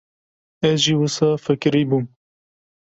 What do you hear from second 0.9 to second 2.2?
wisa fikirîbûm.